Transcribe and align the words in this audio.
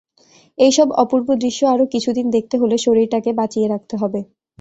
এইসব 0.57 0.87
অপূর্ব 1.03 1.27
দৃশ্য 1.41 1.61
আরো 1.65 1.85
কিছুদিন 1.93 2.25
দেখতে 2.35 2.55
হলে 2.57 2.75
শরীরটাকে 2.77 3.31
বাঁচিয়ে 3.39 3.67
রাখতে 3.67 3.95
হবে। 4.01 4.19